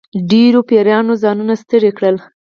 ډېرو 0.29 0.59
پیرانو 0.69 1.13
ځانونه 1.23 1.53
ستړي 1.63 1.91
کړل. 1.97 2.15